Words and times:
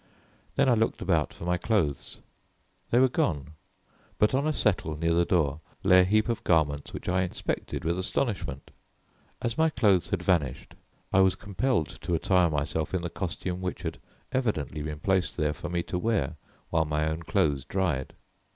Then 0.55 0.67
I 0.67 0.73
looked 0.73 0.99
about 1.03 1.31
for 1.31 1.45
my 1.45 1.57
clothes. 1.59 2.17
They 2.89 2.97
were 2.97 3.07
gone, 3.07 3.51
but 4.17 4.33
on 4.33 4.47
a 4.47 4.51
settle 4.51 4.97
near 4.97 5.13
the 5.13 5.25
door 5.25 5.61
lay 5.83 5.99
a 5.99 6.03
heap 6.05 6.27
of 6.27 6.43
garments 6.43 6.91
which 6.91 7.07
I 7.07 7.21
inspected 7.21 7.85
with 7.85 7.99
astonishment. 7.99 8.71
As 9.43 9.59
my 9.59 9.69
clothes 9.69 10.09
had 10.09 10.23
vanished, 10.23 10.73
I 11.13 11.19
was 11.19 11.35
compelled 11.35 11.89
to 12.01 12.15
attire 12.15 12.49
myself 12.49 12.95
in 12.95 13.03
the 13.03 13.11
costume 13.11 13.61
which 13.61 13.83
had 13.83 13.99
evidently 14.31 14.81
been 14.81 14.97
placed 15.01 15.37
there 15.37 15.53
for 15.53 15.69
me 15.69 15.83
to 15.83 15.99
wear 15.99 16.35
while 16.71 16.85
my 16.85 17.07
own 17.07 17.21
clothes 17.21 17.63
dried. 17.63 18.15